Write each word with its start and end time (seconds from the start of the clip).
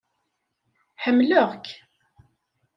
Ḥemmleɣ- 1.03 1.51
k. 1.63 1.65